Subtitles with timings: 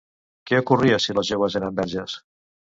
[0.51, 2.19] Què ocorria si les joves eren verges?